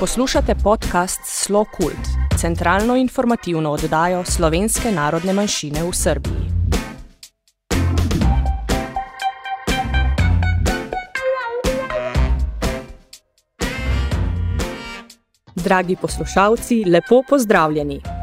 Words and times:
Poslušate 0.00 0.54
podcast 0.54 1.20
Slo 1.24 1.64
Kult, 1.64 2.06
centralno 2.38 2.96
informativno 2.96 3.70
oddajo 3.70 4.24
slovenske 4.24 4.92
narodne 4.92 5.32
manjšine 5.32 5.82
v 5.82 5.92
Srbiji. 5.92 6.44
Dragi 15.54 15.96
poslušalci, 15.96 16.84
lepo 16.84 17.22
pozdravljeni! 17.28 18.15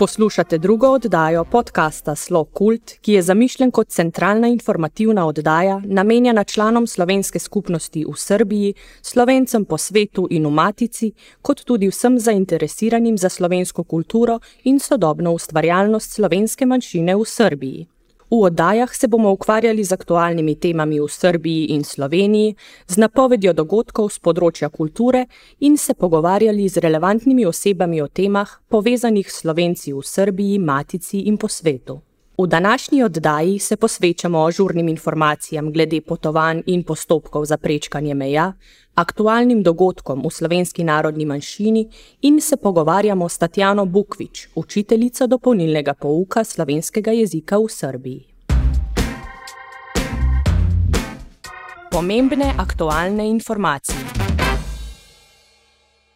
Poslušate 0.00 0.58
drugo 0.58 0.86
oddajo 0.86 1.44
podcasta 1.44 2.14
Slo 2.14 2.44
Kult, 2.44 2.92
ki 3.00 3.12
je 3.12 3.22
zamišljen 3.22 3.70
kot 3.70 3.88
centralna 3.88 4.48
informativna 4.48 5.26
oddaja, 5.26 5.82
namenjena 5.84 6.44
članom 6.44 6.86
slovenske 6.86 7.38
skupnosti 7.38 8.04
v 8.08 8.16
Srbiji, 8.16 8.74
slovencem 9.02 9.64
po 9.64 9.78
svetu 9.78 10.26
in 10.30 10.46
v 10.46 10.50
Matici, 10.50 11.12
kot 11.42 11.64
tudi 11.64 11.88
vsem 11.88 12.18
zainteresiranim 12.18 13.18
za 13.18 13.28
slovensko 13.28 13.84
kulturo 13.84 14.38
in 14.64 14.80
sodobno 14.80 15.32
ustvarjalnost 15.32 16.12
slovenske 16.12 16.66
manjšine 16.66 17.16
v 17.16 17.24
Srbiji. 17.24 17.86
V 18.30 18.42
oddajah 18.46 18.94
se 18.94 19.08
bomo 19.08 19.32
ukvarjali 19.32 19.84
z 19.84 19.92
aktualnimi 19.92 20.54
temami 20.54 21.00
v 21.00 21.08
Srbiji 21.08 21.74
in 21.74 21.84
Sloveniji, 21.84 22.54
z 22.86 22.96
napovedjo 23.02 23.50
dogodkov 23.52 24.10
z 24.14 24.22
področja 24.22 24.68
kulture 24.70 25.26
in 25.66 25.74
se 25.74 25.98
pogovarjali 25.98 26.68
z 26.68 26.78
relevantnimi 26.78 27.42
osebami 27.46 27.98
o 27.98 28.06
temah, 28.06 28.46
povezanih 28.70 29.26
s 29.26 29.42
Slovenci 29.42 29.90
v 29.90 30.06
Srbiji, 30.06 30.62
Matici 30.62 31.26
in 31.26 31.42
po 31.42 31.50
svetu. 31.50 32.09
V 32.42 32.46
današnji 32.46 33.02
oddaji 33.02 33.58
se 33.58 33.76
posvečamo 33.76 34.46
ažurnim 34.46 34.88
informacijam 34.88 35.72
glede 35.72 36.00
potovanj 36.00 36.62
in 36.66 36.82
postopkov 36.82 37.44
za 37.44 37.56
prečkanje 37.56 38.14
meja, 38.14 38.52
aktualnim 38.94 39.62
dogodkom 39.62 40.22
v 40.24 40.30
slovenski 40.30 40.84
narodni 40.84 41.24
manjšini 41.24 41.88
in 42.22 42.40
se 42.40 42.56
pogovarjamo 42.56 43.28
s 43.28 43.38
Tatjano 43.38 43.84
Bukvič, 43.84 44.48
učiteljico 44.54 45.26
dopolnilnega 45.26 45.94
pouka 45.94 46.44
slovenskega 46.44 47.10
jezika 47.10 47.58
v 47.58 47.68
Srbiji. 47.68 48.26
Pomembne 51.90 52.54
aktualne 52.58 53.28
informacije. 53.28 53.98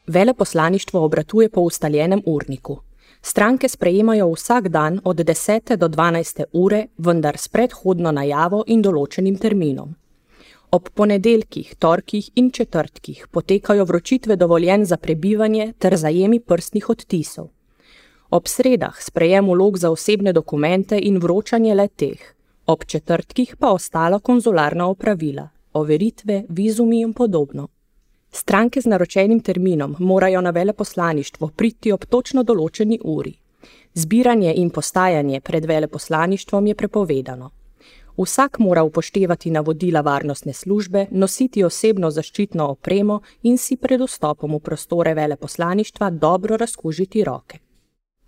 Veleposlaništvo 0.06 1.04
obratuje 1.04 1.48
po 1.48 1.60
ustaljenem 1.60 2.22
urniku. 2.26 2.93
Stranke 3.26 3.68
sprejemajo 3.68 4.26
vsak 4.32 4.68
dan 4.68 5.00
od 5.04 5.16
10. 5.16 5.76
do 5.76 5.88
12. 5.88 6.44
ure, 6.52 6.86
vendar 6.98 7.38
s 7.38 7.48
predhodno 7.48 8.10
najavo 8.12 8.58
in 8.66 8.82
določenim 8.84 9.38
terminom. 9.40 9.94
Ob 10.76 10.90
ponedeljkih, 10.92 11.70
torkih 11.80 12.28
in 12.36 12.50
četrtkih 12.52 13.24
potekajo 13.32 13.86
vročitve 13.88 14.36
dovoljen 14.36 14.84
za 14.84 14.98
prebivanje 15.00 15.72
ter 15.78 15.96
zajemi 15.96 16.40
prstnih 16.40 16.90
odtisov. 16.90 17.48
Ob 18.28 18.44
sredah 18.44 19.00
sprejem 19.00 19.48
vlog 19.48 19.78
za 19.80 19.90
osebne 19.90 20.36
dokumente 20.36 21.00
in 21.00 21.16
vročanje 21.16 21.74
le 21.74 21.88
teh, 21.88 22.20
ob 22.66 22.84
četrtkih 22.84 23.56
pa 23.56 23.72
ostala 23.72 24.18
konzularna 24.18 24.90
opravila, 24.92 25.48
overitve, 25.72 26.42
vizumi 26.48 27.00
in 27.00 27.16
podobno. 27.16 27.68
Stranke 28.36 28.80
z 28.80 28.86
naročenim 28.86 29.40
terminom 29.40 29.96
morajo 29.98 30.40
na 30.40 30.50
veleposlaništvo 30.50 31.48
priti 31.56 31.92
ob 31.92 32.04
točno 32.04 32.42
določeni 32.42 32.98
uri. 33.04 33.30
Zbiranje 33.94 34.54
in 34.58 34.70
postajanje 34.74 35.40
pred 35.40 35.66
veleposlaništvom 35.70 36.66
je 36.66 36.74
prepovedano. 36.74 37.50
Vsak 38.18 38.58
mora 38.58 38.82
upoštevati 38.82 39.50
navodila 39.50 40.00
varnostne 40.00 40.52
službe, 40.52 41.06
nositi 41.10 41.64
osebno 41.64 42.10
zaščitno 42.10 42.66
opremo 42.74 43.20
in 43.42 43.58
si 43.58 43.76
pred 43.76 44.02
vstopom 44.02 44.58
v 44.58 44.60
prostore 44.60 45.14
veleposlaništva 45.14 46.10
dobro 46.10 46.56
razkužiti 46.56 47.24
roke. 47.24 47.63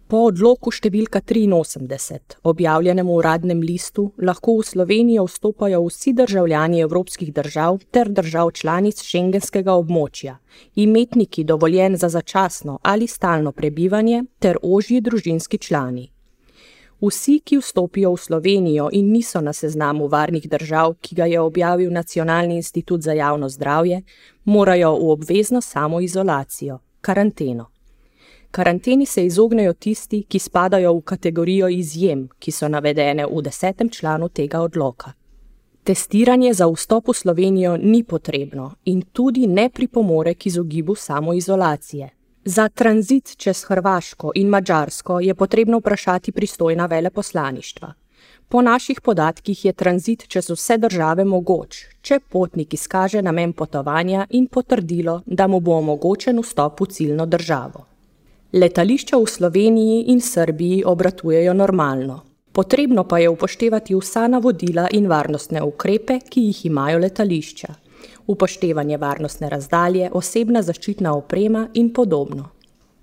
Po 0.07 0.21
odloku 0.29 0.71
številka 0.71 1.19
83, 1.19 2.37
objavljenem 2.47 3.09
v 3.11 3.15
uradnem 3.19 3.59
listu, 3.59 4.13
lahko 4.23 4.53
v 4.61 4.67
Slovenijo 4.69 5.25
vstopajo 5.27 5.81
vsi 5.89 6.13
državljani 6.15 6.85
evropskih 6.85 7.33
držav 7.35 7.81
ter 7.91 8.13
držav 8.15 8.53
članic 8.55 9.03
šengenskega 9.03 9.75
območja, 9.75 10.37
imetniki 10.79 11.43
dovoljen 11.43 11.99
za 11.99 12.07
začasno 12.09 12.79
ali 12.87 13.11
stalno 13.11 13.51
prebivanje 13.51 14.23
ter 14.39 14.63
ožji 14.63 15.03
družinski 15.03 15.59
člani. 15.59 16.07
Vsi, 17.03 17.41
ki 17.43 17.59
vstopijo 17.59 18.15
v 18.15 18.23
Slovenijo 18.29 18.89
in 18.93 19.11
niso 19.11 19.43
na 19.43 19.53
seznamu 19.53 20.07
varnih 20.07 20.47
držav, 20.49 21.01
ki 21.03 21.19
ga 21.19 21.27
je 21.27 21.41
objavil 21.41 21.91
Nacionalni 21.91 22.63
institut 22.63 23.03
za 23.03 23.13
javno 23.13 23.49
zdravje, 23.49 24.05
morajo 24.45 24.95
v 25.01 25.17
obvezno 25.19 25.61
samoizolacijo, 25.61 26.79
karanteno. 27.01 27.73
Karanteni 28.57 29.07
se 29.07 29.27
izognejo 29.27 29.73
tisti, 29.73 30.23
ki 30.29 30.39
spadajo 30.39 30.95
v 30.97 31.01
kategorijo 31.01 31.69
izjem, 31.69 32.23
ki 32.39 32.53
so 32.53 32.69
navedene 32.73 33.27
v 33.29 33.43
desetem 33.45 33.91
članu 33.93 34.29
tega 34.29 34.63
odloka. 34.65 35.11
Testiranje 35.85 36.55
za 36.55 36.67
vstop 36.71 37.09
v 37.09 37.15
Slovenijo 37.15 37.75
ni 37.77 38.01
potrebno 38.05 38.71
in 38.85 39.03
tudi 39.13 39.47
ne 39.47 39.69
pripomore 39.69 40.35
k 40.35 40.47
izogibu 40.47 40.95
samoizolacije. 40.95 42.09
Za 42.45 42.69
tranzit 42.69 43.35
čez 43.37 43.61
Hrvaško 43.65 44.33
in 44.35 44.49
Mačarsko 44.49 45.21
je 45.21 45.35
potrebno 45.35 45.79
vprašati 45.79 46.33
pristojna 46.33 46.87
veleposlaništva. 46.87 47.93
Po 48.49 48.63
naših 48.63 49.01
podatkih 49.01 49.65
je 49.65 49.73
tranzit 49.73 50.25
čez 50.29 50.49
vse 50.51 50.79
države 50.79 51.25
mogoč, 51.25 51.83
če 52.01 52.21
potnik 52.21 52.75
izkaže 52.75 53.23
namen 53.23 53.53
potovanja 53.53 54.27
in 54.31 54.47
potrdilo, 54.47 55.21
da 55.27 55.47
mu 55.47 55.61
bo 55.61 55.77
omogočen 55.77 56.41
vstop 56.41 56.81
v 56.81 56.87
ciljno 56.87 57.27
državo. 57.27 57.96
Letališča 58.53 59.19
v 59.19 59.27
Sloveniji 59.27 60.05
in 60.13 60.21
Srbiji 60.21 60.85
obratujejo 60.87 61.53
normalno. 61.55 62.21
Potrebno 62.53 63.03
pa 63.05 63.19
je 63.19 63.29
upoštevati 63.29 63.95
vsa 63.95 64.29
navodila 64.29 64.87
in 64.93 65.09
varnostne 65.11 65.63
ukrepe, 65.63 66.21
ki 66.31 66.41
jih 66.41 66.67
imajo 66.67 66.99
letališča. 66.99 67.75
Upoštevanje 68.27 68.97
varnostne 68.97 69.51
razdalje, 69.51 70.11
osebna 70.13 70.63
zaščitna 70.63 71.17
oprema 71.17 71.69
in 71.75 71.91
podobno. 71.93 72.49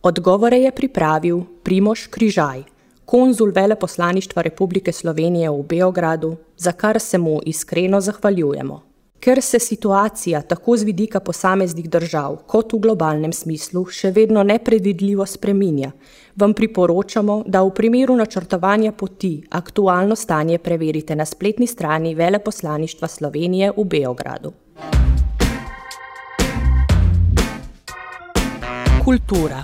Odgovore 0.01 0.57
je 0.57 0.71
pripravil 0.71 1.43
Primoš 1.63 2.07
Križaj, 2.07 2.63
konzul 3.05 3.51
veleposlaništva 3.51 4.41
Republike 4.41 4.91
Slovenije 4.91 5.49
v 5.49 5.63
Beogradu, 5.63 6.35
za 6.57 6.71
kar 6.71 6.99
se 6.99 7.17
mu 7.17 7.39
iskreno 7.45 8.01
zahvaljujemo. 8.01 8.81
Ker 9.23 9.41
se 9.41 9.59
situacija 9.59 10.41
tako 10.41 10.77
z 10.77 10.83
vidika 10.83 11.19
posameznih 11.19 11.89
držav 11.89 12.35
kot 12.47 12.73
v 12.73 12.79
globalnem 12.83 13.31
smislu 13.31 13.85
še 13.87 14.09
vedno 14.11 14.41
nepredvidljivo 14.43 15.23
spreminja, 15.25 15.93
vam 16.35 16.51
priporočamo, 16.53 17.37
da 17.47 17.61
v 17.63 17.71
primeru 17.71 18.17
načrtovanja 18.19 18.91
poti 18.91 19.31
aktualno 19.49 20.17
stanje 20.19 20.57
preverite 20.59 21.15
na 21.15 21.25
spletni 21.25 21.67
strani 21.67 22.11
Veleposlaništva 22.15 23.07
Slovenije 23.07 23.71
v 23.77 23.85
Beogradu. 23.95 24.51
Kultura. 29.05 29.63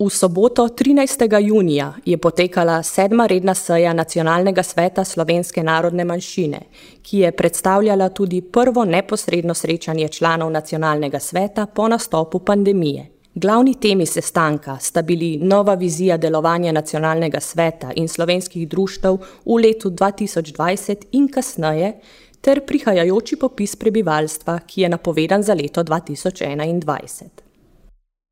V 0.00 0.10
soboto 0.10 0.68
13. 0.68 1.40
junija 1.40 1.94
je 2.04 2.18
potekala 2.18 2.82
sedma 2.82 3.26
redna 3.26 3.54
seja 3.54 3.92
Nacionalnega 3.92 4.62
sveta 4.62 5.04
slovenske 5.04 5.62
narodne 5.62 6.04
manjšine, 6.04 6.60
ki 7.02 7.18
je 7.18 7.32
predstavljala 7.32 8.08
tudi 8.08 8.40
prvo 8.40 8.84
neposredno 8.84 9.54
srečanje 9.54 10.08
članov 10.08 10.50
Nacionalnega 10.50 11.18
sveta 11.18 11.66
po 11.66 11.88
nastopu 11.88 12.38
pandemije. 12.38 13.10
Glavni 13.34 13.74
temi 13.74 14.06
sestanka 14.06 14.78
sta 14.78 15.02
bili 15.02 15.36
nova 15.36 15.74
vizija 15.74 16.16
delovanja 16.16 16.72
Nacionalnega 16.72 17.40
sveta 17.40 17.92
in 17.96 18.08
slovenskih 18.08 18.68
društev 18.68 19.18
v 19.44 19.60
letu 19.62 19.90
2020 19.90 20.96
in 21.12 21.28
kasneje, 21.28 21.92
ter 22.40 22.64
prihajajoči 22.66 23.36
popis 23.36 23.76
prebivalstva, 23.76 24.58
ki 24.66 24.80
je 24.80 24.88
napovedan 24.88 25.42
za 25.42 25.54
leto 25.54 25.84
2021. 25.84 27.49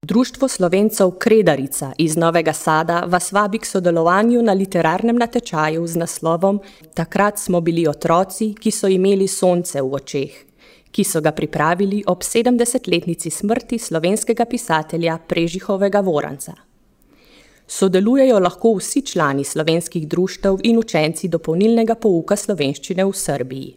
Društvo 0.03 0.49
slovencev 0.49 1.11
Kredarica 1.11 1.93
iz 1.99 2.17
Novega 2.17 2.53
Sada 2.53 3.01
vas 3.01 3.33
vabi 3.33 3.59
k 3.59 3.67
sodelovanju 3.67 4.43
na 4.43 4.53
literarnem 4.53 5.17
natečaju 5.17 5.87
z 5.87 5.97
naslovom 5.97 6.61
Takrat 6.95 7.39
smo 7.39 7.61
bili 7.61 7.89
otroci, 7.89 8.55
ki 8.55 8.71
so 8.71 8.89
imeli 8.89 9.29
sonce 9.29 9.83
v 9.83 9.95
očeh, 9.95 10.37
ki 10.91 11.05
so 11.05 11.21
ga 11.21 11.33
pripravili 11.33 12.05
ob 12.07 12.23
70-letnici 12.23 13.31
smrti 13.31 13.79
slovenskega 13.79 14.45
pisatelja 14.45 15.19
Prežihovega 15.19 16.01
Voranca. 16.01 16.55
Sodelujejo 17.67 18.39
lahko 18.39 18.77
vsi 18.79 19.03
člani 19.03 19.45
slovenskih 19.45 20.09
društev 20.09 20.61
in 20.63 20.79
učenci 20.79 21.29
dopolnilnega 21.29 21.95
pouka 21.95 22.37
slovenščine 22.37 23.05
v 23.05 23.13
Srbiji. 23.13 23.77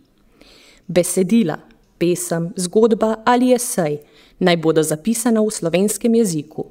Besedila, 0.87 1.57
pesem, 1.97 2.53
zgodba 2.55 3.15
ali 3.25 3.55
esej– 3.57 3.97
naj 4.41 4.57
bodo 4.57 4.83
zapisana 4.83 5.41
v 5.41 5.51
slovenskem 5.53 6.15
jeziku. 6.15 6.65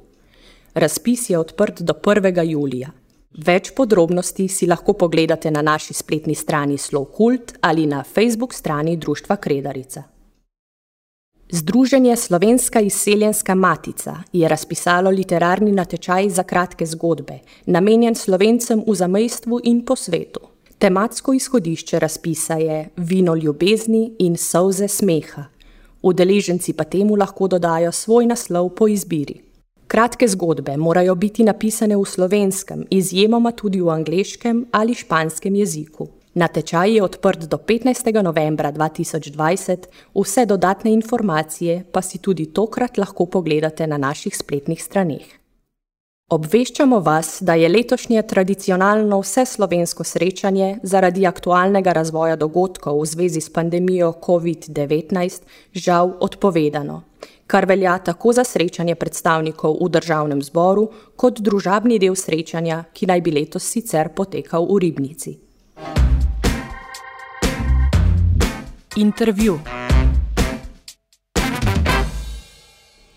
Razpis 0.73 1.29
je 1.29 1.39
odprt 1.39 1.81
do 1.81 1.93
1. 1.93 2.43
julija. 2.43 2.91
Več 3.31 3.71
podrobnosti 3.71 4.47
si 4.51 4.67
lahko 4.67 4.93
pogledate 4.93 5.51
na 5.51 5.61
naši 5.63 5.93
spletni 5.95 6.35
strani 6.35 6.77
Slow 6.77 7.07
Cult 7.15 7.53
ali 7.61 7.85
na 7.87 8.03
Facebook 8.03 8.53
strani 8.53 8.97
Društva 8.97 9.35
Kredarica. 9.35 10.03
Združenje 11.51 12.15
Slovenska 12.15 12.79
izseljenska 12.79 13.55
matica 13.55 14.17
je 14.33 14.47
razpisalo 14.47 15.09
literarni 15.09 15.71
natečaj 15.71 16.29
za 16.29 16.43
kratke 16.43 16.85
zgodbe, 16.85 17.39
namenjen 17.65 18.15
slovencem 18.15 18.83
v 18.87 18.95
zamejstvu 18.95 19.59
in 19.63 19.85
po 19.85 19.95
svetu. 19.95 20.39
Tematsko 20.79 21.33
izhodišče 21.33 21.99
razpisa 21.99 22.55
je 22.55 22.89
Vino 22.97 23.35
ljubezni 23.35 24.13
in 24.19 24.37
solze 24.37 24.87
smeha. 24.87 25.43
Udeleženci 26.01 26.73
pa 26.73 26.83
temu 26.83 27.15
lahko 27.15 27.47
dodajo 27.47 27.91
svoj 27.91 28.25
naslov 28.25 28.69
po 28.75 28.87
izbiri. 28.87 29.41
Kratke 29.87 30.27
zgodbe 30.27 30.77
morajo 30.77 31.15
biti 31.15 31.43
napisane 31.43 31.97
v 31.97 32.05
slovenskem, 32.05 32.85
izjemoma 32.89 33.51
tudi 33.51 33.81
v 33.81 33.89
angleškem 33.89 34.65
ali 34.71 34.93
španskem 34.93 35.55
jeziku. 35.55 36.07
Natečaj 36.33 36.95
je 36.95 37.03
odprt 37.03 37.43
do 37.51 37.57
15. 37.57 38.21
novembra 38.23 38.71
2020, 38.71 39.89
vse 40.15 40.45
dodatne 40.45 40.93
informacije 40.93 41.83
pa 41.91 42.01
si 42.01 42.17
tudi 42.17 42.45
tokrat 42.45 42.97
lahko 42.97 43.25
pogledate 43.25 43.87
na 43.87 43.97
naših 43.97 44.37
spletnih 44.37 44.83
straneh. 44.83 45.40
Obveščamo 46.31 47.01
vas, 47.03 47.41
da 47.43 47.57
je 47.59 47.67
letošnje 47.69 48.21
tradicionalno 48.23 49.17
vse 49.19 49.43
slovensko 49.45 50.03
srečanje 50.07 50.77
zaradi 50.83 51.25
aktualnega 51.27 51.91
razvoja 51.91 52.37
dogodkov 52.39 53.01
v 53.01 53.05
zvezi 53.05 53.41
s 53.41 53.51
pandemijo 53.51 54.13
COVID-19 54.23 55.41
žal 55.75 56.13
odpovedano, 56.23 57.01
kar 57.47 57.67
velja 57.67 57.97
tako 57.99 58.31
za 58.31 58.47
srečanje 58.47 58.95
predstavnikov 58.95 59.75
v 59.81 59.89
državnem 59.91 60.39
zboru, 60.39 60.87
kot 61.19 61.43
družabni 61.43 61.99
del 61.99 62.15
srečanja, 62.15 62.85
ki 62.93 63.11
naj 63.11 63.21
bi 63.27 63.35
letos 63.35 63.67
sicer 63.67 64.13
potekal 64.15 64.71
v 64.71 64.79
Ribnici. 64.87 65.37
Intervju. 68.95 69.80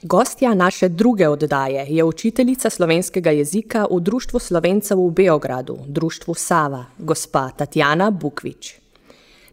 Gostja 0.06 0.54
naše 0.54 0.88
druge 0.88 1.28
oddaje 1.28 1.86
je 1.88 2.04
učiteljica 2.04 2.70
slovenskega 2.70 3.30
jezika 3.30 3.86
v 3.90 4.00
Društvu 4.00 4.38
slovencev 4.38 4.98
v 4.98 5.10
Beogradu, 5.10 5.78
Društvu 5.86 6.34
Sava, 6.34 6.84
gospa 6.98 7.50
Tatjana 7.56 8.10
Bukvič. 8.10 8.74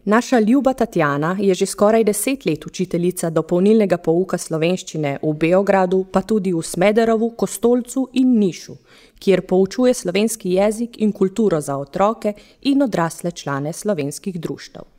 Naša 0.04 0.38
ljuba 0.40 0.72
Tatjana 0.72 1.36
je 1.40 1.54
že 1.54 1.66
skoraj 1.66 2.04
deset 2.04 2.44
let 2.44 2.66
učiteljica 2.66 3.30
dopolnilnega 3.30 3.96
pouka 3.96 4.38
slovenščine 4.38 5.18
v 5.22 5.32
Beogradu, 5.32 6.04
pa 6.12 6.20
tudi 6.20 6.52
v 6.52 6.62
Smederovu, 6.62 7.30
Kostolcu 7.30 8.08
in 8.12 8.38
Nišu, 8.38 8.76
kjer 9.18 9.46
poučuje 9.46 9.94
slovenski 9.94 10.52
jezik 10.52 11.00
in 11.00 11.12
kulturo 11.12 11.60
za 11.60 11.78
otroke 11.78 12.34
in 12.62 12.82
odrasle 12.82 13.30
člane 13.30 13.72
slovenskih 13.72 14.40
društev. 14.40 14.91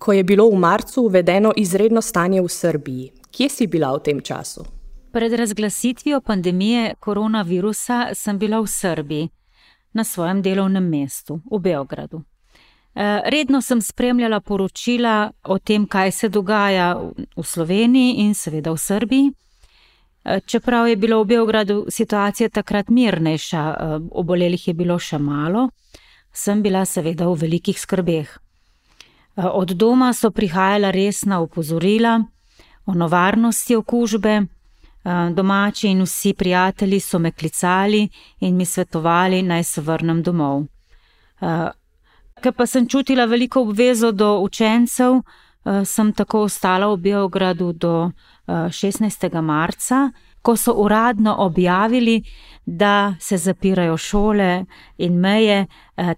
Ko 0.00 0.12
je 0.12 0.24
bilo 0.24 0.48
v 0.48 0.56
marcu 0.56 1.02
uvedeno 1.02 1.52
izredno 1.56 2.00
stanje 2.00 2.40
v 2.40 2.48
Srbiji, 2.48 3.10
kje 3.30 3.48
si 3.48 3.66
bila 3.66 3.92
v 3.92 4.00
tem 4.00 4.20
času? 4.20 4.64
Pred 5.12 5.32
razglasitvijo 5.32 6.20
pandemije 6.20 6.94
koronavirusa 7.00 8.14
sem 8.14 8.38
bila 8.38 8.60
v 8.60 8.66
Srbiji, 8.66 9.28
na 9.92 10.04
svojem 10.04 10.42
delovnem 10.42 10.88
mestu, 10.88 11.40
v 11.50 11.60
Beogradu. 11.60 12.22
Eh, 12.94 13.20
redno 13.24 13.60
sem 13.60 13.82
spremljala 13.82 14.40
poročila 14.40 15.30
o 15.44 15.58
tem, 15.58 15.86
kaj 15.86 16.10
se 16.12 16.28
dogaja 16.28 16.96
v 17.36 17.44
Sloveniji 17.44 18.24
in 18.24 18.34
seveda 18.34 18.72
v 18.72 18.78
Srbiji. 18.78 19.32
Eh, 20.24 20.40
čeprav 20.46 20.88
je 20.88 20.96
bila 20.96 21.20
v 21.20 21.26
Beogradu 21.26 21.84
situacija 21.88 22.48
takrat 22.48 22.88
mirnejša, 22.88 23.70
eh, 23.70 23.98
obolelih 24.10 24.68
je 24.68 24.74
bilo 24.74 24.98
še 24.98 25.18
malo, 25.18 25.68
sem 26.32 26.62
bila 26.62 26.86
seveda 26.86 27.28
v 27.28 27.36
velikih 27.36 27.80
skrbeh. 27.80 28.49
Eh, 29.40 29.46
od 29.46 29.70
doma 29.70 30.12
so 30.12 30.30
prihajala 30.30 30.90
resna 30.90 31.40
opozorila 31.40 32.22
o 32.86 32.94
nevarnosti 32.94 33.76
okužbe. 33.76 34.30
Eh, 34.30 35.30
domači 35.34 35.88
in 35.88 36.02
vsi 36.02 36.34
prijatelji 36.34 37.00
so 37.00 37.18
me 37.18 37.32
klicali 37.32 38.08
in 38.40 38.56
mi 38.56 38.64
svetovali, 38.64 39.42
naj 39.42 39.64
se 39.64 39.80
vrnem 39.80 40.22
domov. 40.22 40.64
Eh, 41.40 41.70
ker 42.42 42.52
pa 42.52 42.66
sem 42.66 42.88
čutila 42.88 43.24
veliko 43.24 43.62
obvezo 43.62 44.12
do 44.12 44.38
učencev, 44.38 45.22
sem 45.84 46.12
tako 46.12 46.40
ostala 46.40 46.86
v 46.86 46.96
Beogradu 46.96 47.72
do 47.72 48.10
16. 48.48 49.42
marca, 49.42 50.10
ko 50.42 50.56
so 50.56 50.72
uradno 50.72 51.34
objavili, 51.38 52.22
da 52.66 53.14
se 53.20 53.36
zapirajo 53.36 53.96
šole 53.96 54.64
in 54.98 55.20
meje, 55.20 55.66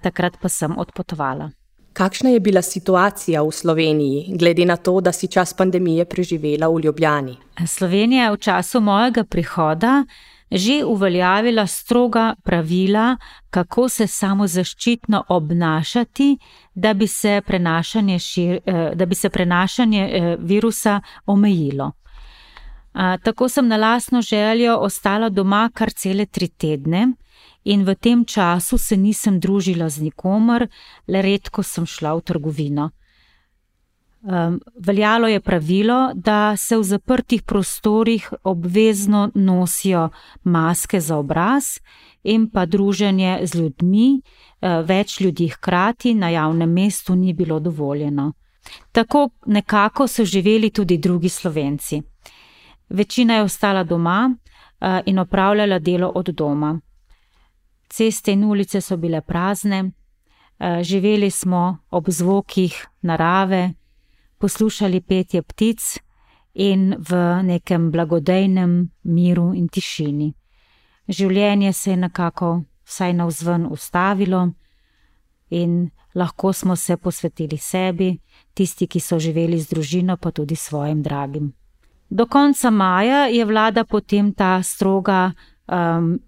takrat 0.03 0.39
pa 0.43 0.49
sem 0.49 0.79
odpotovala. 0.79 1.51
Kakšna 1.93 2.31
je 2.31 2.41
bila 2.41 2.63
situacija 2.63 3.43
v 3.43 3.51
Sloveniji, 3.51 4.37
glede 4.39 4.65
na 4.65 4.77
to, 4.77 5.01
da 5.01 5.13
si 5.13 5.29
čas 5.29 5.55
pandemije 5.55 6.05
preživela 6.05 6.69
v 6.69 6.81
Ljubljani? 6.81 7.37
Slovenija 7.67 8.25
je 8.25 8.33
v 8.33 8.37
času 8.37 8.81
mojega 8.81 9.25
prihoda 9.25 10.05
že 10.53 10.85
uveljavila 10.85 11.67
stroga 11.67 12.35
pravila, 12.45 13.17
kako 13.51 13.89
se 13.89 14.07
samo 14.07 14.47
zaščitno 14.47 15.25
obnašati, 15.29 16.39
da 16.75 16.95
bi 16.95 17.07
se 17.07 17.41
prenašanje, 17.47 18.19
šir, 18.19 18.59
eh, 18.67 18.91
da 18.95 19.07
bi 19.07 19.15
se 19.15 19.31
prenašanje 19.31 20.11
eh, 20.13 20.37
virusa 20.39 21.01
omejilo. 21.27 21.93
Tako 23.23 23.49
sem 23.49 23.69
na 23.69 23.77
lastno 23.77 24.23
željo 24.23 24.77
ostala 24.77 25.29
doma 25.29 25.71
kar 25.75 25.91
cele 25.91 26.27
tri 26.27 26.49
tedne 26.49 27.07
in 27.65 27.85
v 27.85 27.95
tem 27.95 28.25
času 28.25 28.79
se 28.79 28.97
nisem 28.97 29.41
družila 29.41 29.89
z 29.89 30.03
nikomer, 30.03 30.69
le 31.09 31.23
redko 31.23 31.63
sem 31.63 31.87
šla 31.87 32.15
v 32.15 32.21
trgovino. 32.21 32.91
Um, 34.23 34.61
veljalo 34.79 35.27
je 35.27 35.41
pravilo, 35.41 36.13
da 36.15 36.57
se 36.57 36.77
v 36.77 36.83
zaprtih 36.83 37.43
prostorih 37.43 38.29
obvezno 38.43 39.31
nosijo 39.35 40.11
maske 40.45 41.01
za 41.01 41.17
obraz 41.19 41.65
in 42.23 42.47
pa 42.51 42.67
druženje 42.67 43.41
z 43.43 43.59
ljudmi, 43.59 44.21
uh, 44.21 44.87
več 44.87 45.21
ljudi 45.21 45.49
hkrati 45.49 46.15
na 46.15 46.29
javnem 46.29 46.71
mestu 46.71 47.15
ni 47.15 47.33
bilo 47.33 47.59
dovoljeno. 47.61 48.33
Tako 48.93 49.29
nekako 49.47 50.07
so 50.07 50.25
živeli 50.25 50.71
tudi 50.71 50.99
drugi 50.99 51.29
slovenci. 51.29 52.03
Večina 52.89 53.35
je 53.35 53.43
ostala 53.43 53.85
doma 53.85 54.31
uh, 54.31 54.99
in 55.07 55.19
opravljala 55.19 55.79
delo 55.79 56.13
od 56.15 56.29
doma 56.29 56.81
ceste 57.93 58.33
in 58.33 58.45
ulice 58.45 58.81
so 58.81 58.97
bile 58.97 59.21
prazne, 59.21 59.93
eh, 60.59 60.83
živeli 60.83 61.31
smo 61.31 61.79
ob 61.91 62.09
zvokih 62.09 62.87
narave, 63.03 63.75
poslušali 64.39 65.01
petje 65.01 65.43
ptic 65.43 65.99
in 66.55 66.95
v 66.99 67.43
nekem 67.43 67.91
blagodejnem 67.91 68.91
miru 69.03 69.53
in 69.55 69.69
tišini. 69.69 70.33
Življenje 71.09 71.73
se 71.73 71.91
je 71.91 71.97
nekako 71.97 72.63
vsaj 72.85 73.13
na 73.13 73.27
vzven 73.27 73.67
ustavilo 73.71 74.51
in 75.51 75.91
lahko 76.15 76.53
smo 76.53 76.77
se 76.77 76.97
posvetili 76.97 77.57
sebi, 77.59 78.19
tisti, 78.55 78.87
ki 78.87 79.01
so 79.01 79.19
živeli 79.19 79.61
z 79.61 79.69
družino, 79.69 80.17
pa 80.17 80.31
tudi 80.31 80.57
svojim 80.57 81.03
dragim. 81.03 81.53
Do 82.11 82.27
konca 82.27 82.71
maja 82.71 83.27
je 83.27 83.45
vlada 83.45 83.85
potem 83.85 84.33
ta 84.35 84.63
stroga 84.63 85.33
um, 85.67 86.19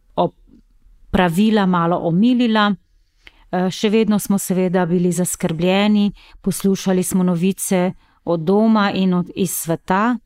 pravila 1.15 1.67
malo 1.67 1.97
omilila. 1.97 2.75
Eh, 2.75 3.71
še 3.71 3.89
vedno 3.89 4.19
smo 4.19 4.39
seveda 4.39 4.87
bili 4.87 5.13
zaskrbljeni, 5.13 6.13
poslušali 6.41 7.03
smo 7.03 7.23
novice 7.23 7.93
od 8.25 8.41
doma 8.41 8.91
in 8.93 9.15
od 9.15 9.31
iz 9.35 9.51
sveta, 9.51 10.17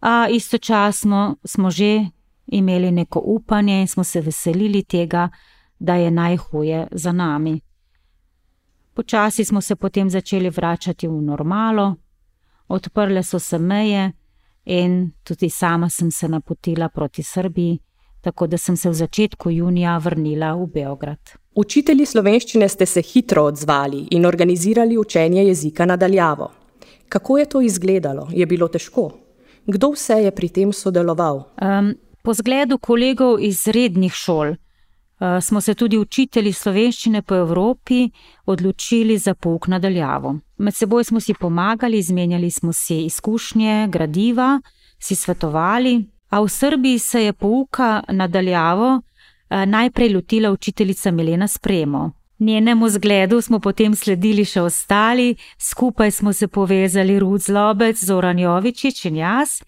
a 0.00 0.28
istočasno 0.28 1.36
smo 1.44 1.70
že 1.70 2.10
imeli 2.46 2.90
neko 2.90 3.22
upanje 3.24 3.80
in 3.80 3.88
smo 3.88 4.04
se 4.04 4.20
veselili 4.20 4.84
tega, 4.84 5.28
da 5.78 5.94
je 5.94 6.10
najhuje 6.10 6.86
za 6.92 7.12
nami. 7.12 7.60
Počasi 8.94 9.44
smo 9.44 9.60
se 9.60 9.76
potem 9.76 10.10
začeli 10.10 10.50
vračati 10.50 11.08
v 11.08 11.22
normalo, 11.22 11.94
odprle 12.68 13.22
so 13.22 13.38
se 13.38 13.58
meje 13.58 14.12
in 14.64 15.10
tudi 15.24 15.50
sama 15.50 15.88
sem 15.88 16.10
se 16.10 16.28
napotila 16.28 16.88
proti 16.88 17.22
Srbiji 17.22 17.78
tako 18.28 18.46
da 18.46 18.58
sem 18.58 18.76
se 18.76 18.90
v 18.90 18.94
začetku 18.94 19.50
junija 19.50 19.96
vrnila 19.98 20.52
v 20.54 20.66
Beograd. 20.74 21.30
Učitelji 21.56 22.06
slovenščine 22.06 22.66
ste 22.68 22.86
se 22.86 23.00
hitro 23.02 23.46
odzvali 23.48 24.02
in 24.10 24.26
organizirali 24.26 24.98
učenje 24.98 25.46
jezika 25.46 25.86
nadaljavo. 25.86 26.50
Kako 27.08 27.38
je 27.38 27.46
to 27.48 27.60
izgledalo? 27.60 28.26
Je 28.30 28.46
bilo 28.46 28.68
težko? 28.68 29.06
Kdo 29.66 29.90
vse 29.94 30.18
je 30.26 30.30
pri 30.30 30.48
tem 30.48 30.72
sodeloval? 30.72 31.40
Um, 31.56 31.94
po 32.22 32.34
zgledu 32.34 32.78
kolegov 32.78 33.40
iz 33.40 33.64
rednih 33.66 34.12
šol 34.12 34.52
uh, 34.52 35.40
smo 35.40 35.60
se 35.60 35.74
tudi 35.74 35.96
učitelji 35.98 36.52
slovenščine 36.52 37.22
po 37.22 37.34
Evropi 37.34 38.10
odločili 38.44 39.16
za 39.18 39.34
pouk 39.34 39.70
nadaljavo. 39.72 40.36
Med 40.58 40.76
seboj 40.76 41.04
smo 41.04 41.20
si 41.20 41.34
pomagali, 41.34 41.98
izmenjali 41.98 42.50
smo 42.50 42.72
si 42.72 43.00
izkušnje, 43.08 43.88
gradiva, 43.88 44.60
si 45.00 45.14
svetovali, 45.14 45.96
A 46.28 46.40
v 46.40 46.48
Srbiji 46.48 46.98
se 46.98 47.24
je 47.24 47.32
pouka 47.32 48.02
nadaljavo 48.08 49.00
eh, 49.50 49.66
najprej 49.66 50.14
lotila 50.14 50.50
učiteljica 50.50 51.10
Milena 51.10 51.48
Spremo. 51.48 52.12
Njenemu 52.38 52.88
zgledu 52.88 53.40
smo 53.40 53.58
potem 53.58 53.94
sledili 53.94 54.44
še 54.44 54.62
ostali, 54.62 55.34
skupaj 55.58 56.10
smo 56.10 56.32
se 56.32 56.48
povezali 56.48 57.18
Rud 57.18 57.40
Zlobec, 57.40 57.98
Zoran 58.04 58.38
Jovičič 58.38 59.04
in 59.04 59.16
jaz. 59.16 59.58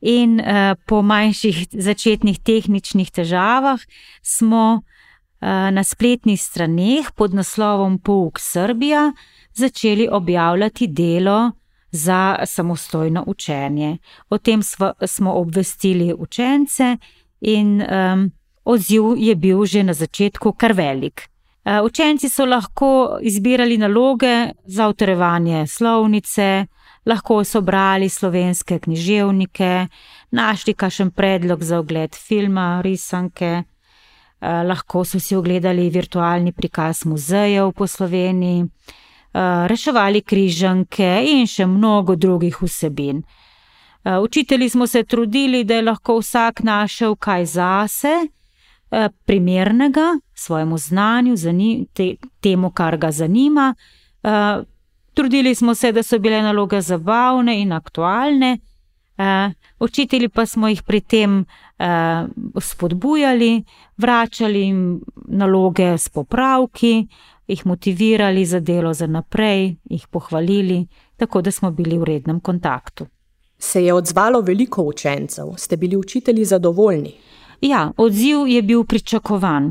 In 0.00 0.40
uh, 0.40 0.76
po 0.86 1.02
manjših 1.02 1.66
začetnih 1.72 2.38
tehničnih 2.40 3.10
težavah 3.10 3.80
smo 4.22 4.80
uh, 4.80 5.68
na 5.72 5.84
spletnih 5.84 6.40
straneh 6.40 7.10
pod 7.16 7.34
naslovom 7.34 7.98
Pouk 7.98 8.40
Srbija 8.40 9.12
začeli 9.54 10.08
objavljati 10.08 10.86
delo 10.86 11.52
za 11.90 12.36
samostojno 12.44 13.24
učenje. 13.26 13.98
O 14.28 14.38
tem 14.38 14.62
smo, 14.62 14.92
smo 15.06 15.32
obvestili 15.32 16.14
učence, 16.18 16.96
in 17.40 17.82
um, 17.82 18.30
odziv 18.64 19.14
je 19.16 19.34
bil 19.34 19.64
že 19.66 19.82
na 19.82 19.94
začetku 19.94 20.52
kar 20.52 20.72
velik. 20.72 21.28
Uh, 21.66 21.84
učenci 21.84 22.28
so 22.28 22.46
lahko 22.46 23.18
izbirali 23.22 23.78
naloge 23.78 24.52
za 24.64 24.88
utrjevanje 24.88 25.66
slovnice, 25.66 26.66
lahko 27.06 27.44
so 27.44 27.60
brali 27.60 28.08
slovenske 28.08 28.78
književnike, 28.78 29.86
našli 30.30 30.74
kakšen 30.74 31.10
predlog 31.10 31.62
za 31.62 31.78
ogled 31.78 32.14
filma, 32.14 32.80
risanke, 32.84 33.62
uh, 33.62 34.62
lahko 34.66 35.04
so 35.04 35.20
si 35.20 35.36
ogledali 35.36 35.90
virtualni 35.90 36.52
prikaz 36.52 37.04
muzejev 37.06 37.72
po 37.72 37.86
Sloveniji, 37.86 38.64
reševali 39.68 40.22
križanke 40.22 41.08
in 41.28 41.46
še 41.46 41.66
mnogo 41.66 42.16
drugih 42.16 42.56
vsebin. 42.62 43.22
Učitelji 44.22 44.68
smo 44.68 44.86
se 44.86 45.02
trudili, 45.04 45.64
da 45.64 45.74
je 45.74 45.82
lahko 45.82 46.18
vsak 46.22 46.62
našel 46.62 47.16
kaj 47.16 47.44
zase, 47.44 48.14
Eh, 48.90 49.08
primernega 49.24 50.18
svojemu 50.34 50.78
znanju, 50.78 51.34
te, 51.92 52.14
temu, 52.40 52.70
kar 52.70 52.96
ga 52.96 53.10
zanima. 53.10 53.74
Eh, 54.22 54.62
trudili 55.14 55.54
smo 55.54 55.74
se, 55.74 55.92
da 55.92 56.02
so 56.02 56.18
bile 56.18 56.42
naloge 56.42 56.80
zabavne 56.80 57.60
in 57.62 57.72
aktualne, 57.72 58.58
eh, 59.18 59.50
učitelji 59.78 60.28
pa 60.28 60.46
smo 60.46 60.68
jih 60.68 60.82
pri 60.82 61.00
tem 61.00 61.44
spodbujali, 62.60 63.64
vračali 63.96 64.60
jim 64.60 65.00
naloge 65.28 65.98
s 65.98 66.08
popravki, 66.08 67.06
jih 67.46 67.66
motivirali 67.66 68.44
za 68.44 68.60
delo 68.60 68.94
za 68.94 69.06
naprej, 69.06 69.76
jih 69.84 70.06
pohvalili, 70.10 70.86
tako 71.16 71.42
da 71.42 71.50
smo 71.50 71.70
bili 71.70 71.98
v 71.98 72.04
rednem 72.04 72.40
kontaktu. 72.40 73.06
Se 73.58 73.84
je 73.84 73.94
odzvalo 73.94 74.40
veliko 74.40 74.82
učencev, 74.82 75.46
ste 75.56 75.76
bili 75.76 75.96
učitelji 75.96 76.44
zadovoljni? 76.44 77.14
Ja, 77.60 77.92
odziv 77.96 78.48
je 78.48 78.62
bil 78.62 78.84
pričakovan. 78.84 79.66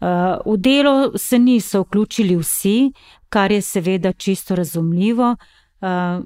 Uh, 0.00 0.06
v 0.54 0.56
delo 0.56 1.18
se 1.18 1.38
niso 1.38 1.80
vključili 1.80 2.36
vsi, 2.36 2.92
kar 3.28 3.52
je 3.52 3.62
seveda 3.62 4.12
čisto 4.12 4.54
razumljivo. 4.54 5.36
Uh, 5.80 6.24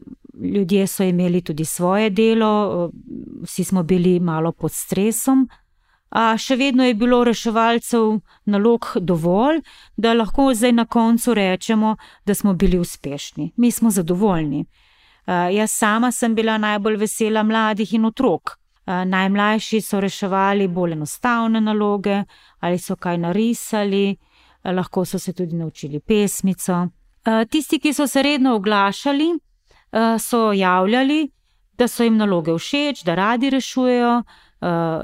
ljudje 0.55 0.87
so 0.87 1.03
imeli 1.03 1.41
tudi 1.41 1.65
svoje 1.65 2.11
delo, 2.11 2.85
uh, 2.85 2.91
vsi 3.43 3.65
smo 3.65 3.83
bili 3.83 4.21
malo 4.21 4.53
pod 4.53 4.73
stresom, 4.73 5.49
a 6.13 6.37
še 6.39 6.57
vedno 6.61 6.85
je 6.85 6.95
bilo 6.95 7.23
reševalcev 7.25 8.21
nalog 8.45 8.87
dovolj, 9.01 9.63
da 9.97 10.13
lahko 10.13 10.51
zdaj 10.55 10.73
na 10.73 10.85
koncu 10.85 11.35
rečemo, 11.35 11.97
da 12.27 12.35
smo 12.35 12.55
bili 12.55 12.79
uspešni. 12.79 13.53
Mi 13.57 13.71
smo 13.71 13.91
zadovoljni. 13.91 14.67
Uh, 15.27 15.49
jaz 15.55 15.71
sama 15.71 16.13
sem 16.13 16.35
bila 16.35 16.59
najbolj 16.59 16.97
vesela 16.97 17.43
mladih 17.43 17.95
in 17.95 18.05
otrok. 18.05 18.59
Eh, 18.87 19.05
najmlajši 19.05 19.81
so 19.81 20.01
reševali 20.01 20.67
bolj 20.69 20.93
enostavne 20.93 21.61
naloge 21.61 22.25
ali 22.61 22.79
so 22.79 22.97
kaj 22.97 23.19
narisali, 23.19 24.17
eh, 24.65 24.73
lahko 24.73 25.05
so 25.05 25.19
se 25.19 25.33
tudi 25.33 25.57
naučili 25.57 26.01
pesmico. 26.01 26.89
Eh, 27.25 27.45
tisti, 27.51 27.79
ki 27.79 27.93
so 27.93 28.07
se 28.07 28.23
redno 28.23 28.55
oglašali, 28.55 29.39
so 30.19 30.53
javljali, 30.53 31.31
da 31.79 31.89
so 31.89 32.05
jim 32.05 32.17
naloge 32.17 32.53
všeč, 32.59 33.05
da 33.05 33.15
radi 33.15 33.51
rešujejo, 33.51 34.23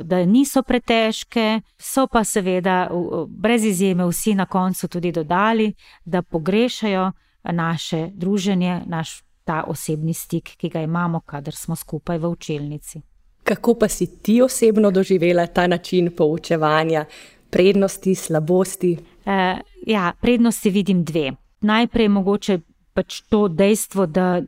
da 0.02 0.24
niso 0.26 0.62
pretežke, 0.62 1.60
so 1.78 2.06
pa 2.06 2.24
seveda 2.24 2.90
brez 3.28 3.64
izjeme 3.64 4.06
vsi 4.06 4.34
na 4.34 4.46
koncu 4.46 4.88
tudi 4.88 5.12
dodali, 5.12 5.72
da 6.04 6.22
pogrešajo 6.22 7.12
naše 7.42 8.08
druženje, 8.14 8.82
naš 8.86 9.22
ta 9.44 9.64
osebni 9.66 10.14
stik, 10.14 10.56
ki 10.56 10.68
ga 10.68 10.80
imamo, 10.80 11.20
kadar 11.20 11.54
smo 11.54 11.76
skupaj 11.76 12.18
v 12.18 12.28
učilnici. 12.28 13.00
Kako 13.44 13.74
pa 13.74 13.88
si 13.88 14.06
ti 14.22 14.42
osebno 14.42 14.90
doživela 14.90 15.46
ta 15.46 15.66
način 15.66 16.10
poučevanja, 16.16 17.04
prednosti, 17.50 18.14
slabosti? 18.14 18.98
Uh, 19.24 19.58
ja, 19.86 20.12
prednosti 20.20 20.70
vidim 20.70 21.04
dve. 21.04 21.32
Najprej 21.60 22.08
mogoče 22.08 22.58
pač 22.92 23.22
to 23.30 23.48
dejstvo, 23.48 24.06
da 24.06 24.42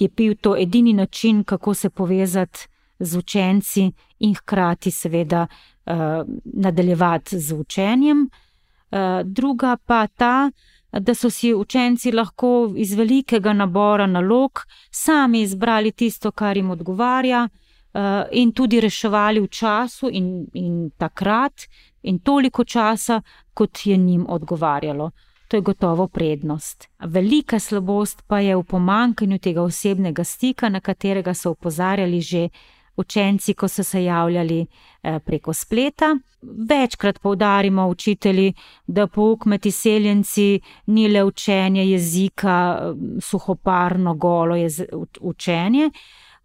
je 0.00 0.08
bil 0.08 0.34
to 0.40 0.56
edini 0.56 0.92
način, 0.92 1.44
kako 1.44 1.74
se 1.74 1.90
povezati 1.90 2.68
z 2.98 3.18
učenci 3.18 3.92
in 4.18 4.34
hkrati, 4.34 4.90
seveda, 4.90 5.46
uh, 5.86 5.92
nadaljevati 6.44 7.40
z 7.40 7.54
učenjem. 7.54 8.30
Uh, 8.90 8.98
druga 9.24 9.76
pa 9.86 10.06
ta, 10.06 10.50
da 10.92 11.14
so 11.14 11.30
si 11.30 11.54
učenci 11.54 12.12
lahko 12.12 12.72
iz 12.76 12.94
velikega 12.94 13.52
nabora 13.52 14.06
nalog 14.06 14.66
sami 14.90 15.40
izbrali 15.40 15.92
tisto, 15.92 16.30
kar 16.30 16.56
jim 16.56 16.70
odgovarja. 16.70 17.48
Eh, 17.96 18.28
in 18.32 18.52
tudi 18.52 18.80
reševali 18.80 19.40
v 19.40 19.48
času 19.48 20.10
in, 20.12 20.44
in 20.52 20.90
takrat, 20.98 21.64
in 22.02 22.18
toliko 22.18 22.64
časa, 22.64 23.22
kot 23.54 23.86
je 23.86 23.96
njim 23.96 24.26
odgovarjalo. 24.28 25.10
To 25.48 25.56
je 25.56 25.60
gotovo 25.60 26.08
prednost. 26.08 26.88
Velika 26.98 27.58
slabost 27.58 28.22
pa 28.26 28.40
je 28.40 28.56
v 28.56 28.62
pomankanju 28.62 29.38
tega 29.38 29.62
osebnega 29.62 30.24
stika, 30.24 30.68
na 30.68 30.80
katerega 30.80 31.34
so 31.34 31.50
upozarjali 31.50 32.20
že 32.20 32.48
učenci, 32.96 33.54
ko 33.54 33.68
so 33.68 33.84
se 33.84 34.04
javljali 34.04 34.66
eh, 35.02 35.18
preko 35.18 35.52
spleta. 35.52 36.16
Večkrat 36.68 37.18
poudarimo 37.18 37.86
učitelji, 37.88 38.54
da 38.86 39.06
pouk 39.06 39.44
med 39.46 39.66
izseljenci 39.66 40.60
ni 40.86 41.08
le 41.08 41.24
učenje 41.24 41.84
jezika, 41.86 42.80
suhoparno, 43.20 44.14
golo 44.14 44.56
je 44.56 44.68
učenje 45.20 45.90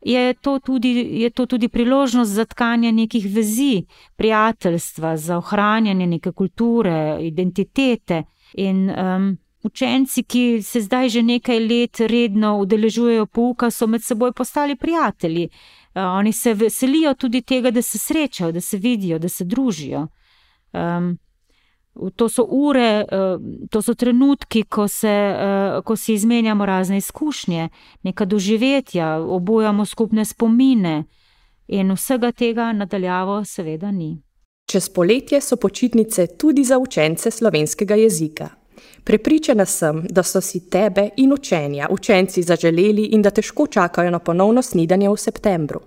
je 0.01 0.33
to, 0.33 0.59
tudi, 0.59 1.21
je 1.21 1.29
to 1.29 1.45
tudi 1.45 1.67
priložnost 1.67 2.31
za 2.31 2.45
tkanje 2.45 2.91
nekih 2.91 3.25
vezi, 3.35 3.85
prijateljstva, 4.15 5.17
za 5.17 5.37
ohranjanje 5.37 6.07
neke 6.07 6.31
kulture, 6.31 7.17
identitete. 7.21 8.23
In 8.53 8.89
um, 8.89 9.37
učenci, 9.63 10.23
ki 10.23 10.61
se 10.61 10.81
zdaj 10.81 11.09
že 11.09 11.21
nekaj 11.21 11.59
let 11.59 11.99
redno 11.99 12.57
udeležujejo 12.57 13.25
pouka, 13.25 13.71
so 13.71 13.87
med 13.87 14.03
seboj 14.03 14.31
postali 14.31 14.75
prijatelji. 14.75 15.49
Uh, 15.95 16.01
oni 16.03 16.31
se 16.31 16.53
veselijo 16.53 17.13
tudi 17.13 17.41
tega, 17.41 17.71
da 17.71 17.81
se 17.81 17.97
srečajo, 17.97 18.51
da 18.51 18.61
se 18.61 18.77
vidijo, 18.77 19.19
da 19.19 19.29
se 19.29 19.45
družijo. 19.45 20.07
Um, 20.73 21.17
To 22.15 22.29
so 22.29 22.45
ure, 22.49 23.05
eh, 23.11 23.37
to 23.69 23.81
so 23.81 23.93
trenutki, 23.93 24.63
ko, 24.63 24.87
se, 24.87 25.09
eh, 25.09 25.81
ko 25.83 25.95
si 25.95 26.13
izmenjamo 26.13 26.65
razne 26.65 26.97
izkušnje, 26.97 27.69
neka 28.03 28.25
doživetja, 28.25 29.17
obojamo 29.19 29.85
skupne 29.85 30.25
spomine, 30.25 31.03
in 31.67 31.91
vsega 31.91 32.31
tega 32.31 32.73
nadaljavo, 32.73 33.43
seveda, 33.45 33.91
ni. 33.91 34.21
Čez 34.71 34.89
poletje 34.89 35.41
so 35.41 35.55
počitnice 35.55 36.27
tudi 36.27 36.63
za 36.63 36.77
učence 36.79 37.31
slovenskega 37.31 37.95
jezika. 37.95 38.49
Prepričana 39.03 39.65
sem, 39.65 40.05
da 40.09 40.23
so 40.23 40.41
si 40.41 40.69
tebe 40.69 41.09
in 41.17 41.33
učenja 41.33 41.87
učenci 41.91 42.43
zaželeli 42.43 43.09
in 43.11 43.21
da 43.21 43.29
težko 43.29 43.67
čakajo 43.67 44.11
na 44.11 44.19
ponovno 44.19 44.61
snidanje 44.61 45.09
v 45.09 45.17
septembru. 45.17 45.81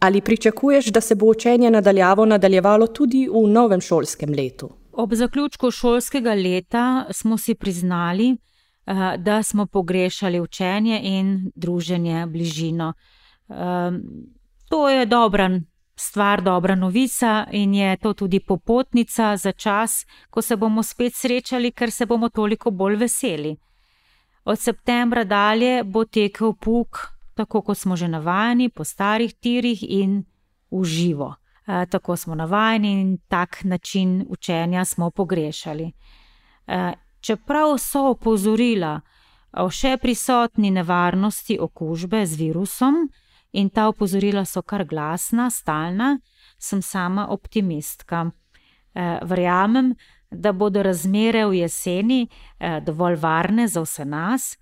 Ali 0.00 0.20
pričakuješ, 0.20 0.86
da 0.86 1.00
se 1.00 1.14
bo 1.14 1.26
učenje 1.30 1.70
nadaljavo 1.70 2.26
nadaljevalo 2.26 2.86
tudi 2.86 3.28
v 3.28 3.46
novem 3.46 3.80
šolskem 3.80 4.34
letu? 4.34 4.70
Ob 4.92 5.14
zaključku 5.14 5.70
šolskega 5.70 6.34
leta 6.34 7.06
smo 7.10 7.38
si 7.38 7.54
priznali, 7.54 8.32
eh, 8.32 9.16
da 9.18 9.42
smo 9.42 9.66
pogrešali 9.66 10.40
učenje 10.40 11.00
in 11.04 11.52
druženje, 11.54 12.26
bližino. 12.26 12.92
Ehm, 13.48 13.96
to 14.68 14.88
je 14.88 15.06
dobra 15.06 15.60
stvar, 15.98 16.42
dobra 16.42 16.74
novica 16.74 17.46
in 17.52 17.74
je 17.74 17.96
to 17.96 18.12
tudi 18.12 18.40
popotnica 18.40 19.36
za 19.36 19.52
čas, 19.52 20.06
ko 20.30 20.42
se 20.42 20.56
bomo 20.56 20.82
spet 20.82 21.14
srečali, 21.14 21.72
ker 21.72 21.90
se 21.90 22.06
bomo 22.06 22.28
toliko 22.28 22.70
bolj 22.70 22.96
veseli. 22.96 23.56
Od 24.44 24.58
septembra 24.58 25.24
dalje 25.24 25.84
bo 25.84 26.04
tekel 26.04 26.52
puk, 26.54 26.98
tako 27.34 27.62
kot 27.62 27.78
smo 27.78 27.96
že 27.96 28.08
navajeni, 28.08 28.68
po 28.68 28.84
starih 28.84 29.34
tirih 29.34 29.82
in 29.82 30.24
v 30.70 30.84
živo. 30.84 31.34
Eh, 31.66 31.86
tako 31.86 32.16
smo 32.16 32.34
navajeni 32.34 33.00
in 33.00 33.18
tak 33.28 33.64
način 33.64 34.26
učenja 34.28 34.84
smo 34.84 35.10
pogrešali. 35.10 35.92
Eh, 36.66 36.92
čeprav 37.20 37.78
so 37.78 38.10
opozorila 38.10 39.00
o 39.52 39.70
še 39.70 39.96
prisotni 40.00 40.70
nevarnosti 40.70 41.58
okužbe 41.60 42.26
z 42.26 42.36
virusom 42.36 43.08
in 43.52 43.70
ta 43.70 43.88
opozorila 43.88 44.44
so 44.44 44.62
kar 44.62 44.84
glasna, 44.84 45.50
stalna, 45.50 46.18
sem 46.58 46.82
sama 46.82 47.28
optimistka. 47.30 48.30
Eh, 48.94 49.18
verjamem, 49.22 49.94
da 50.30 50.52
bodo 50.52 50.82
razmere 50.82 51.46
v 51.46 51.62
jeseni 51.62 52.26
eh, 52.26 52.80
dovolj 52.84 53.16
varne 53.16 53.68
za 53.68 53.80
vse 53.80 54.04
nas, 54.04 54.56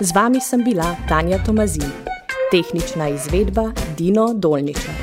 Z 0.00 0.14
vami 0.14 0.40
sem 0.40 0.64
bila 0.64 0.96
Tanja 1.08 1.38
Tomazin, 1.46 1.90
tehnična 2.50 3.08
izvedba 3.08 3.72
Dino 3.96 4.34
Dolničar. 4.34 4.94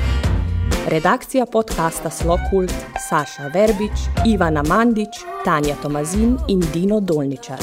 Redakcija 0.88 1.46
podcasta 1.46 2.10
Slokult 2.10 2.74
Saša 3.08 3.46
Verbič, 3.54 3.98
Ivana 4.26 4.62
Mandič, 4.62 5.08
Tanja 5.44 5.74
Tomazin 5.82 6.38
in 6.48 6.62
Dino 6.72 7.00
Dolničar. 7.00 7.58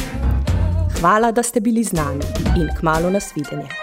Hvala, 1.00 1.32
da 1.32 1.44
ste 1.44 1.60
bili 1.60 1.84
z 1.84 1.94
nami 1.94 2.24
in 2.58 2.70
k 2.80 2.82
malu 2.82 3.10
nasvidenje. 3.10 3.83